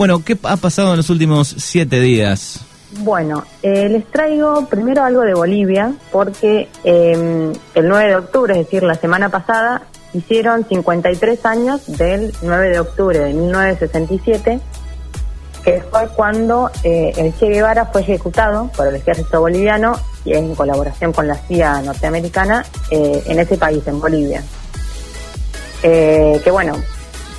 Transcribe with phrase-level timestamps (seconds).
[0.00, 2.60] Bueno, ¿qué ha pasado en los últimos siete días?
[3.00, 8.64] Bueno, eh, les traigo primero algo de Bolivia, porque eh, el 9 de octubre, es
[8.64, 9.82] decir, la semana pasada,
[10.14, 14.60] hicieron 53 años del 9 de octubre de 1967,
[15.64, 20.54] que fue cuando eh, el Che Guevara fue ejecutado por el ejército boliviano y en
[20.54, 24.42] colaboración con la CIA norteamericana eh, en ese país, en Bolivia.
[25.82, 26.74] Eh, que bueno,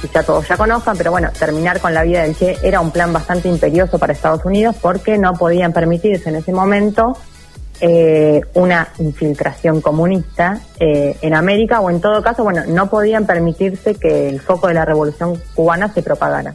[0.02, 3.14] quizá todos ya conozcan, pero bueno, terminar con la vida del Che era un plan
[3.14, 7.16] bastante imperioso para Estados Unidos porque no podían permitirse en ese momento
[7.80, 13.96] eh, una infiltración comunista eh, en América o en todo caso, bueno, no podían permitirse
[13.96, 16.54] que el foco de la revolución cubana se propagara.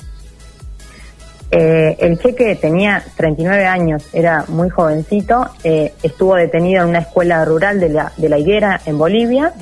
[1.51, 7.45] Eh, el cheque tenía 39 años, era muy jovencito, eh, estuvo detenido en una escuela
[7.45, 9.53] rural de la, de la Higuera en Bolivia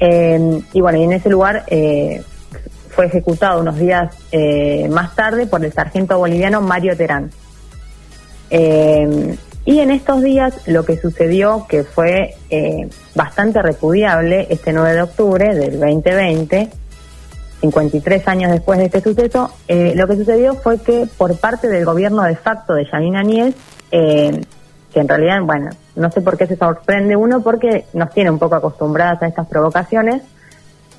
[0.00, 2.22] eh, y bueno, y en ese lugar eh,
[2.88, 7.30] fue ejecutado unos días eh, más tarde por el sargento boliviano Mario Terán.
[8.50, 9.36] Eh,
[9.68, 15.02] y en estos días lo que sucedió, que fue eh, bastante repudiable, este 9 de
[15.02, 16.70] octubre del 2020,
[17.60, 21.84] 53 años después de este suceso, eh, lo que sucedió fue que por parte del
[21.84, 23.54] gobierno de facto de Janine Añez,
[23.90, 24.40] eh,
[24.90, 28.38] que en realidad, bueno, no sé por qué se sorprende uno, porque nos tiene un
[28.38, 30.22] poco acostumbradas a estas provocaciones,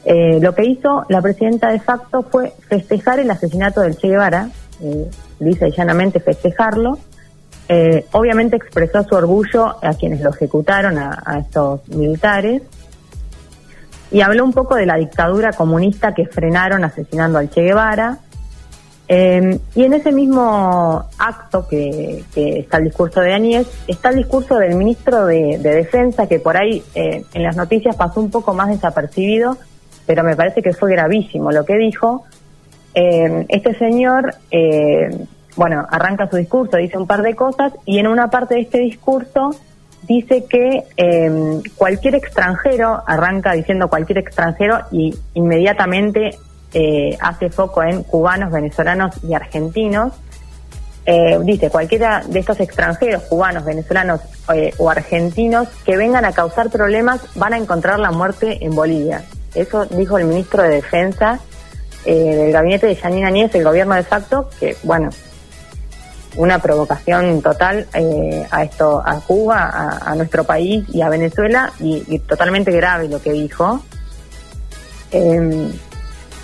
[0.05, 4.49] eh, lo que hizo la presidenta de facto fue festejar el asesinato del Che Guevara,
[4.81, 6.97] eh, y llanamente festejarlo,
[7.67, 12.61] eh, obviamente expresó su orgullo a quienes lo ejecutaron, a, a estos militares,
[14.11, 18.17] y habló un poco de la dictadura comunista que frenaron asesinando al Che Guevara.
[19.11, 24.17] Eh, y en ese mismo acto que, que está el discurso de Añez, está el
[24.17, 28.29] discurso del ministro de, de Defensa, que por ahí eh, en las noticias pasó un
[28.29, 29.57] poco más desapercibido,
[30.09, 32.23] pero me parece que fue gravísimo lo que dijo.
[32.95, 35.07] Eh, este señor, eh,
[35.55, 38.79] bueno, arranca su discurso, dice un par de cosas, y en una parte de este
[38.79, 39.51] discurso
[40.07, 46.31] dice que eh, cualquier extranjero, arranca diciendo cualquier extranjero y inmediatamente
[46.73, 50.13] eh, hace foco en cubanos, venezolanos y argentinos.
[51.43, 54.21] Dice, cualquiera de estos extranjeros, cubanos, venezolanos
[54.53, 59.23] eh, o argentinos que vengan a causar problemas van a encontrar la muerte en Bolivia.
[59.53, 61.39] Eso dijo el ministro de Defensa
[62.05, 65.09] eh, del gabinete de Janine Añez, el gobierno de facto, que bueno,
[66.35, 72.19] una provocación total eh, a esto, a Cuba, a, nuestro país y a Venezuela, y,
[72.19, 73.81] totalmente grave lo que dijo.
[75.11, 75.71] Eh,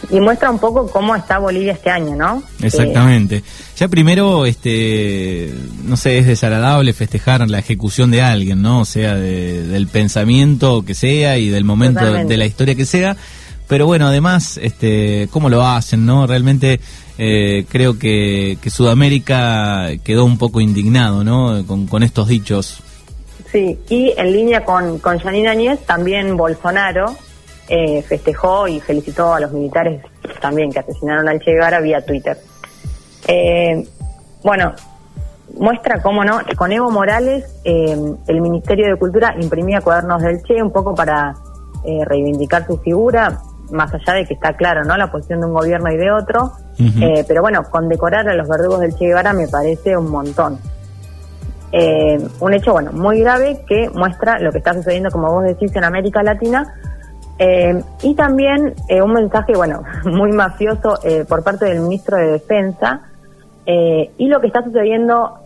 [0.10, 2.44] y muestra un poco cómo está Bolivia este año, ¿no?
[2.62, 3.38] Exactamente.
[3.38, 3.44] Eh,
[3.78, 8.82] ya primero, este, no sé, es desagradable festejar la ejecución de alguien, ¿no?
[8.82, 12.34] O sea, de, del pensamiento que sea y del momento Totalmente.
[12.34, 13.18] de la historia que sea.
[13.68, 16.28] Pero bueno, además, este, cómo lo hacen, ¿no?
[16.28, 16.80] Realmente
[17.18, 21.66] eh, creo que, que, Sudamérica quedó un poco indignado, ¿no?
[21.66, 22.82] Con, con estos dichos.
[23.52, 27.16] Sí, y en línea con, con Janine Añez, también Bolsonaro
[27.68, 30.02] eh, festejó y felicitó a los militares
[30.40, 32.38] también que asesinaron al Che Guevara vía Twitter.
[33.28, 33.88] Eh,
[34.44, 34.74] bueno,
[35.58, 40.62] muestra cómo no, con Evo Morales eh, el Ministerio de Cultura imprimía cuadernos del Che
[40.62, 41.34] un poco para
[41.84, 43.40] eh, reivindicar su figura,
[43.72, 44.96] más allá de que está claro, ¿no?
[44.96, 46.52] La posición de un gobierno y de otro.
[46.78, 47.26] Uh -huh.
[47.28, 50.60] pero bueno, condecorar a los verdugos del Che Guevara me parece un montón.
[52.40, 55.84] un hecho, bueno, muy grave que muestra lo que está sucediendo, como vos decís, en
[55.84, 56.74] América Latina,
[57.38, 62.28] eh, y también eh, un mensaje, bueno, muy mafioso eh, por parte del ministro de
[62.28, 63.02] Defensa
[63.68, 65.40] y lo que está sucediendo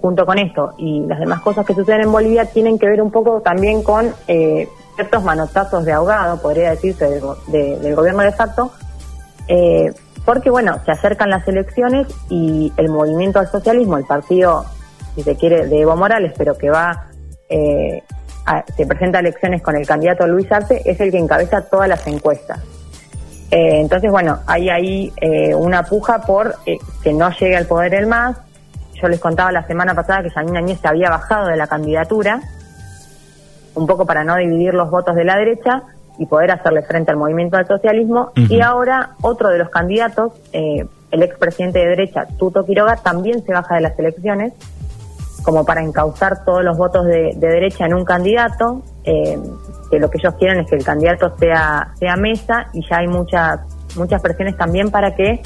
[0.00, 3.12] junto con esto y las demás cosas que suceden en Bolivia tienen que ver un
[3.12, 8.72] poco también con ciertos manotazos de ahogado, podría decirse, del, de, del gobierno de facto,
[10.24, 14.64] porque bueno, se acercan las elecciones y el movimiento al socialismo, el partido,
[15.14, 17.10] si se quiere, de Evo Morales, pero que va
[18.46, 21.88] a, se presenta a elecciones con el candidato Luis Arce, es el que encabeza todas
[21.88, 22.60] las encuestas.
[23.50, 27.94] Eh, entonces, bueno, hay ahí eh, una puja por eh, que no llegue al poder
[27.94, 28.38] el MAS.
[28.94, 32.40] Yo les contaba la semana pasada que Janine Añez se había bajado de la candidatura,
[33.74, 35.82] un poco para no dividir los votos de la derecha
[36.18, 38.32] y poder hacerle frente al movimiento del socialismo.
[38.36, 38.50] Uh -huh.
[38.50, 43.74] Y ahora otro de los candidatos, el expresidente de derecha, Tuto Quiroga, también se baja
[43.74, 44.54] de las elecciones
[45.42, 49.38] como para encauzar todos los votos de, de derecha en un candidato, eh,
[49.90, 53.08] que lo que ellos quieren es que el candidato sea, sea mesa y ya hay
[53.08, 53.60] muchas,
[53.96, 55.42] muchas presiones también para que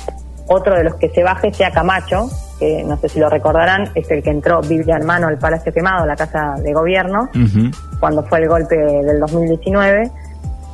[0.49, 2.29] otro de los que se baje sea Camacho,
[2.59, 5.73] que no sé si lo recordarán, es el que entró Biblia en mano al Palacio
[5.73, 7.99] Quemado, la casa de gobierno, uh -huh.
[7.99, 10.11] cuando fue el golpe del 2019.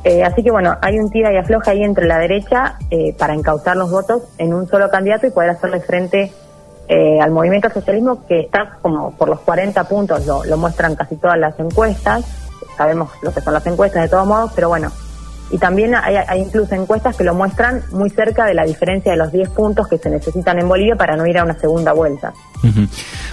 [0.03, 3.33] Eh, así que bueno, hay un tira y afloja ahí entre la derecha eh, para
[3.33, 6.31] encauzar los votos en un solo candidato y poder hacerle frente
[6.87, 11.15] eh, al movimiento socialismo que está como por los 40 puntos, lo, lo muestran casi
[11.15, 12.25] todas las encuestas,
[12.77, 14.91] sabemos lo que son las encuestas de todos modos, pero bueno,
[15.53, 19.19] y también hay, hay, incluso encuestas que lo muestran muy cerca de la diferencia de
[19.19, 22.33] los 10 puntos que se necesitan en Bolivia para no ir a una segunda vuelta.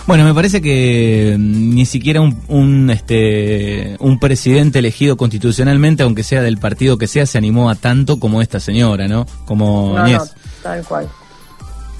[0.06, 6.22] Bueno, me parece que mm, ni siquiera un, un, este, un presidente elegido constitucionalmente, aunque
[6.22, 9.24] sea del partido que sea, se animó a tanto como esta señora, ¿no?
[9.46, 10.24] Como no, no,
[10.62, 11.08] tal cual.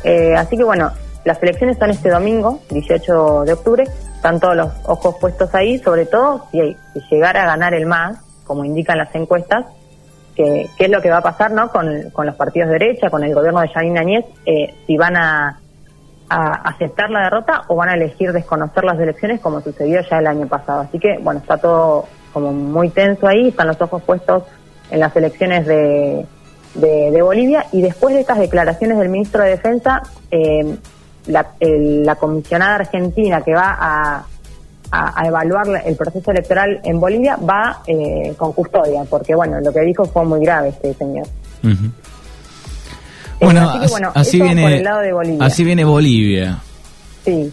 [0.05, 0.91] Eh, así que bueno,
[1.25, 3.85] las elecciones son este domingo, 18 de octubre,
[4.15, 8.19] están todos los ojos puestos ahí, sobre todo si, si llegara a ganar el MAS,
[8.45, 9.67] como indican las encuestas,
[10.35, 11.71] qué es lo que va a pasar ¿no?
[11.71, 15.61] con, los partidos de derecha, con el gobierno de Janine Añez, eh, si van a,
[16.29, 20.27] a, aceptar la derrota o van a elegir desconocer las elecciones como sucedió ya el
[20.27, 20.81] año pasado.
[20.81, 24.45] Así que, bueno, está todo como muy tenso ahí, están los ojos puestos
[24.91, 26.27] en las elecciones de,
[26.75, 30.77] de, Bolivia y después de estas declaraciones del ministro de Defensa, eh,
[31.27, 34.27] la, la comisionada argentina que va a
[34.93, 39.81] a, evaluar el proceso electoral en Bolivia va eh, con custodia, porque bueno, lo que
[39.81, 41.27] dijo fue muy grave este señor.
[41.63, 43.47] Eh,
[43.89, 44.85] bueno, así, viene,
[45.41, 46.59] así viene Bolivia.
[47.25, 47.53] Sí.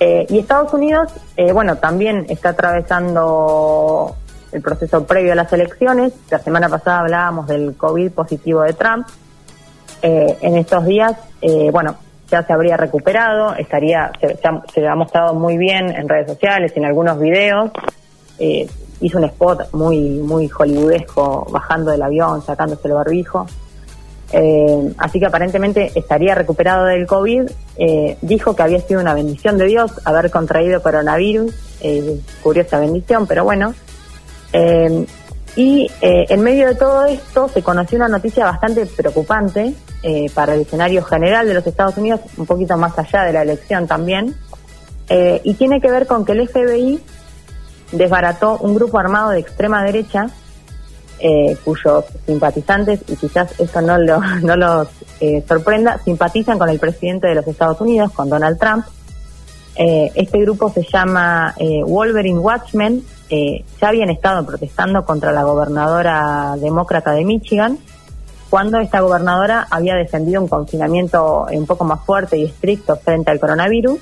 [0.00, 1.12] Eh, y Estados Unidos,
[1.52, 4.16] bueno, también está atravesando
[4.52, 6.12] el proceso previo a las elecciones.
[6.30, 9.06] La semana pasada hablábamos del COVID positivo de Trump.
[10.02, 11.14] en estos días,
[11.72, 11.96] bueno,
[12.34, 14.10] ya se habría recuperado, estaría,
[14.74, 17.70] se, ha, mostrado muy bien en redes sociales, en algunos videos.
[18.40, 18.68] Eh,
[19.00, 23.46] hizo un spot muy, muy hollywoodesco, bajando del avión, sacándose el barbijo.
[24.32, 27.48] Eh, así que aparentemente estaría recuperado del COVID.
[27.76, 31.54] Eh, dijo que había sido una bendición de Dios haber contraído coronavirus.
[32.42, 33.74] curiosa bendición, pero bueno.
[35.56, 40.60] Y en medio de todo esto se conoció una noticia bastante preocupante eh, para el
[40.60, 44.36] escenario general de los Estados Unidos, un poquito más allá de la elección también,
[45.08, 47.00] eh, y tiene que ver con que el FBI
[47.90, 50.28] desbarató un grupo armado de extrema derecha
[51.64, 54.88] cuyos simpatizantes, y quizás eso no, lo, no los
[55.48, 58.84] sorprenda, simpatizan con el presidente de los Estados Unidos, con Donald Trump.
[59.74, 61.54] este grupo se llama
[61.86, 67.78] Wolverine Watchmen eh, ya habían estado protestando contra la gobernadora demócrata de Michigan,
[68.54, 73.40] cuando esta gobernadora había defendido un confinamiento un poco más fuerte y estricto frente al
[73.40, 73.98] coronavirus.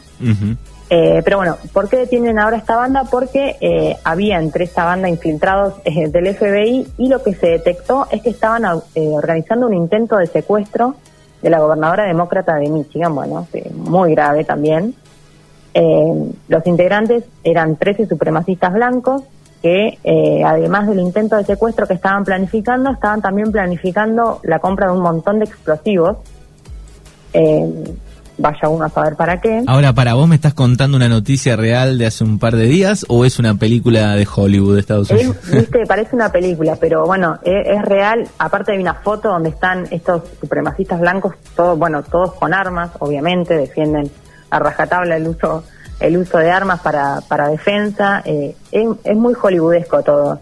[0.90, 3.04] Eh, pero bueno, ¿por qué detienen ahora esta banda?
[3.10, 8.06] Porque eh, había entre esta banda infiltrados eh, del FBI y lo que se detectó
[8.10, 10.96] es que estaban organizando un intento de secuestro
[11.40, 14.94] de la gobernadora demócrata de Michigan, bueno, muy grave también.
[15.72, 19.22] Eh, los integrantes eran 13 supremacistas blancos
[19.62, 24.88] que, eh, además del intento de secuestro que estaban planificando, estaban también planificando la compra
[24.88, 26.19] de un montón de explosivos.
[27.32, 27.94] Eh,
[28.38, 29.62] vaya uno a saber para qué.
[29.67, 33.06] Ahora, ¿para vos me estás contando una noticia real de hace un par de días
[33.09, 35.37] o es una película de Hollywood de Estados Unidos?
[35.53, 38.26] viste, parece una película, pero bueno, es, es, real.
[38.38, 43.56] Aparte hay una foto donde están estos supremacistas blancos, todos, bueno, todos con armas, obviamente,
[43.56, 44.11] defienden
[44.50, 45.62] a rajatabla el uso
[46.02, 48.22] el uso de armas para, para defensa.
[48.25, 50.40] Eh, es, muy hollywoodesco todo.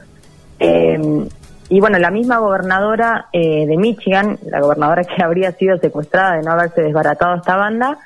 [0.58, 1.28] Eh,
[1.68, 6.42] y bueno, la misma gobernadora eh, de Michigan, la gobernadora que habría sido secuestrada de
[6.42, 7.98] no haberse desbaratado esta banda,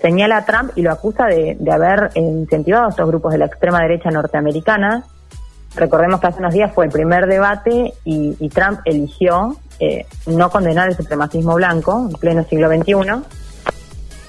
[0.00, 3.44] señala a Trump y lo acusa de, de haber incentivado a estos grupos de la
[3.44, 5.04] extrema derecha norteamericana.
[5.76, 9.56] Recordemos que hace unos días fue el primer debate y, y Trump eligió
[10.26, 13.22] no condenar el supremacismo blanco en pleno siglo XXI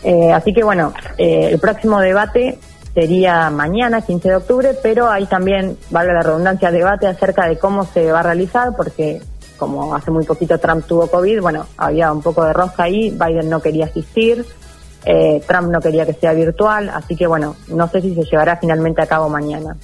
[0.04, 2.60] eh, así que bueno, eh, el próximo debate
[2.94, 7.86] sería mañana, 15 de octubre, pero hay también, vale la redundancia, debate acerca de cómo
[7.86, 9.22] se va a realizar, porque
[9.58, 13.50] como hace muy poquito Trump tuvo COVID, bueno, había un poco de rosca ahí, Biden
[13.50, 14.46] no quería asistir,
[15.06, 18.58] eh, Trump no quería que sea virtual, así que bueno, no sé si se llevará
[18.58, 19.76] finalmente a cabo mañana.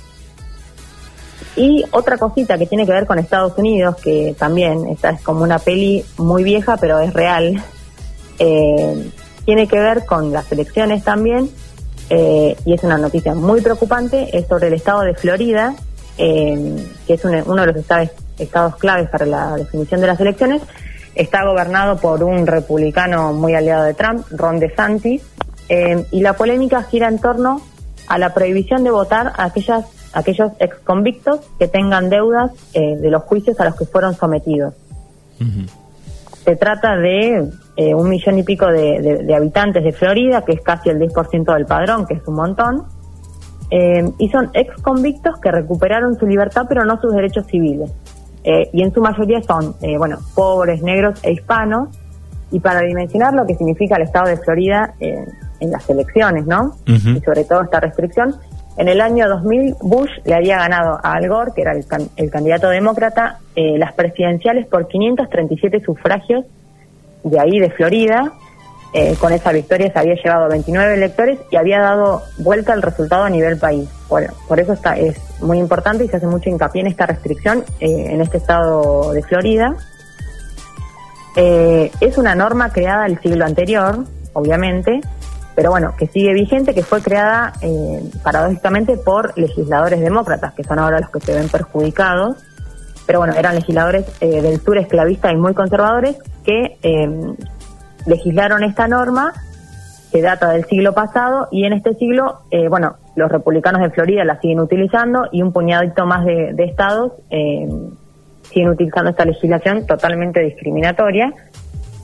[1.58, 5.44] Y otra cosita que tiene que ver con Estados Unidos, que también esta es como
[5.44, 7.64] una peli muy vieja, pero es real.
[8.38, 9.12] Eh,
[9.46, 11.50] tiene que ver con las elecciones también,
[12.10, 15.76] eh, y es una noticia muy preocupante, es sobre el estado de Florida,
[16.18, 16.76] eh,
[17.08, 20.62] que es uno de los estados, estados claves para la definición de las elecciones.
[21.14, 25.22] Está gobernado por un republicano muy aliado de Trump, Ron DeSantis,
[25.70, 27.62] eh, y la polémica gira en torno
[28.08, 33.24] a la prohibición de votar a aquellas, aquellos ex convictos que tengan deudas de los
[33.24, 34.76] juicios a los que fueron sometidos.
[36.46, 40.90] Se trata de eh, un millón y pico de, habitantes de Florida, que es casi
[40.90, 42.86] el 10% del padrón, que es un montón,
[43.72, 47.92] eh, y son ex convictos que recuperaron su libertad pero no sus derechos civiles.
[48.44, 51.90] eh, y en su mayoría son, eh, bueno, pobres, negros e hispanos,
[52.52, 56.76] y para dimensionar lo que significa el estado de Florida en las elecciones, ¿no?
[56.86, 58.36] Y sobre todo esta restricción,
[58.78, 62.30] en el año 2000 Bush le había ganado a Al Gore, que era el, el
[62.30, 66.46] candidato demócrata, las presidenciales por 537 sufragios
[67.24, 68.34] de ahí de Florida,
[68.98, 73.26] eh, con esa victoria se había llevado 29 electores y había dado vuelta el resultado
[73.26, 73.90] a nivel país.
[74.08, 77.66] Bueno, por eso está, es muy importante y se hace mucho hincapié en esta restricción
[77.82, 79.76] eh, en este estado de Florida.
[81.36, 85.02] Eh, es una norma creada el siglo anterior, obviamente,
[85.56, 87.54] pero bueno, que sigue vigente, que fue creada
[88.24, 92.38] paradójicamente por legisladores demócratas, que son ahora los que se ven perjudicados.
[93.06, 96.78] Pero bueno, eran legisladores del sur esclavista y muy conservadores que
[98.06, 99.34] legislaron esta norma
[100.16, 104.24] que data del siglo pasado y en este siglo, eh, bueno, los republicanos de Florida
[104.24, 107.68] la siguen utilizando y un puñadito más de, estados eh,
[108.44, 111.34] siguen utilizando esta legislación totalmente discriminatoria.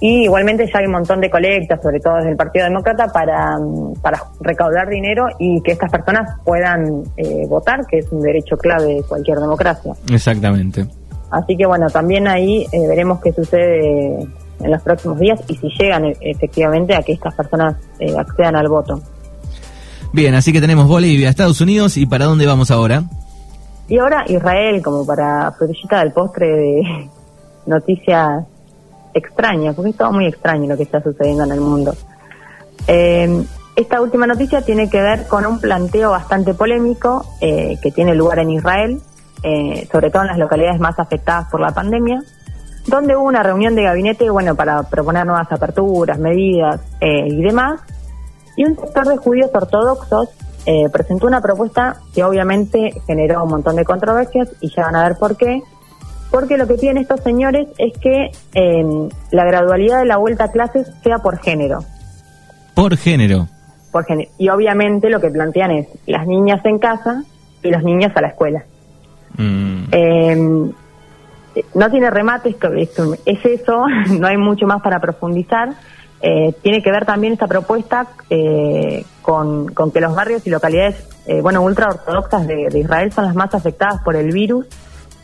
[0.02, 3.56] Y igualmente ya hay un montón de colectas, sobre todo desde el Partido Demócrata, para,
[4.02, 8.96] para recaudar dinero y que estas personas puedan eh, votar, que es un derecho clave
[8.96, 9.94] de cualquier democracia.
[10.12, 10.88] Exactamente.
[11.30, 14.28] Así que bueno, también ahí veremos qué sucede
[14.64, 18.56] en los próximos días y si llegan e, efectivamente a que estas personas eh, accedan
[18.56, 19.02] al voto.
[20.14, 23.04] Bien, así que tenemos Bolivia, Estados Unidos y ¿para dónde vamos ahora?
[23.88, 27.10] Y ahora Israel, como para frutillita del postre de
[27.66, 28.46] noticias
[29.14, 31.94] extrañas, porque es todo muy extraño lo que está sucediendo en el mundo.
[32.88, 33.44] Eh,
[33.76, 38.40] esta última noticia tiene que ver con un planteo bastante polémico eh, que tiene lugar
[38.40, 39.02] en Israel,
[39.92, 42.22] sobre todo en las localidades más afectadas por la pandemia,
[42.88, 47.82] donde hubo una reunión de gabinete, bueno, para proponer nuevas aperturas, medidas eh, y demás,
[48.56, 50.30] y un sector de judíos ortodoxos
[50.66, 55.08] eh, presentó una propuesta que obviamente generó un montón de controversias y ya van a
[55.08, 55.62] ver por qué.
[56.32, 60.52] Porque lo que tienen estos señores es que em, la gradualidad de la vuelta a
[60.52, 61.84] clases sea por género.
[62.74, 63.48] Por género.
[63.92, 64.32] Por género.
[64.38, 67.24] Y obviamente lo que plantean es las niñas en casa
[67.62, 68.64] y los niños a la escuela.
[69.38, 69.84] Mm.
[69.92, 70.72] Eh,
[71.74, 72.56] no tiene remates,
[73.26, 73.86] es eso,
[74.20, 75.74] no hay mucho más para profundizar.
[76.24, 81.42] Eh, tiene que ver también esta propuesta eh, con, que los barrios y localidades, eh,
[81.42, 84.68] bueno, ultra ortodoxas de, Israel son las más afectadas por el virus,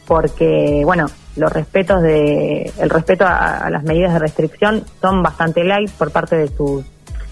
[0.08, 5.92] porque, bueno, los respetos de, el respeto a, las medidas de restricción son bastante light
[5.92, 6.84] por parte de sus,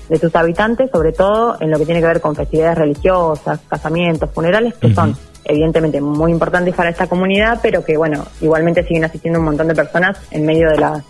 [0.10, 4.29] de sus habitantes, sobre todo en lo que tiene que ver con festividades religiosas, casamientos,
[4.32, 5.15] funerales, que son
[5.46, 9.75] evidentemente muy importantes para esta comunidad, pero que bueno, igualmente siguen asistiendo un montón de
[9.75, 11.03] personas en medio de la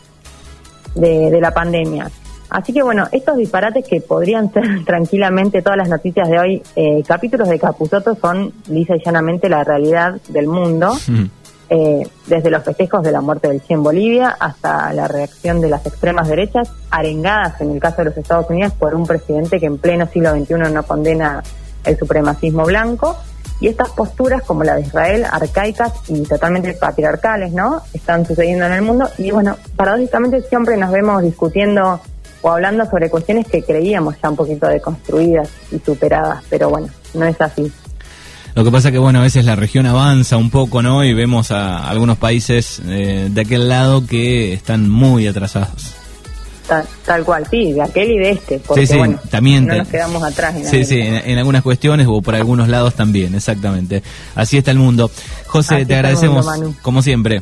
[0.95, 2.09] de, la pandemia.
[2.49, 7.03] Así que bueno, estos disparates que podrían ser tranquilamente todas las noticias de hoy, eh,
[7.07, 10.93] capítulos de Capuzoto son lisa y llanamente la realidad del mundo,
[11.69, 15.69] eh, desde los festejos de la muerte del Che en Bolivia hasta la reacción de
[15.69, 19.65] las extremas derechas, arengadas en el caso de los Estados Unidos por un presidente que
[19.65, 21.43] en pleno siglo XXI no condena
[21.83, 23.17] el supremacismo blanco
[23.59, 27.81] y estas posturas, como la de Israel, arcaicas y totalmente patriarcales, ¿no?
[27.93, 29.09] Están sucediendo en el mundo.
[29.17, 32.01] Y bueno, paradójicamente siempre nos vemos discutiendo
[32.41, 37.25] o hablando sobre cuestiones que creíamos ya un poquito deconstruidas y superadas, pero bueno, no
[37.25, 37.71] es así.
[38.55, 41.03] Lo que pasa que, bueno, a veces la región avanza un poco, ¿no?
[41.03, 45.93] Y vemos a algunos países eh, de aquel lado que están muy atrasados.
[47.05, 48.59] Tal, cual, sí, de aquel y de este.
[48.59, 49.67] Porque, sí, sí, también.
[49.67, 50.55] No nos quedamos atrás.
[50.55, 54.01] En sí, sí, en, algunas cuestiones o por algunos lados también, exactamente.
[54.33, 55.11] Así está el mundo.
[55.45, 56.47] José, te agradecemos,
[56.81, 57.41] como siempre.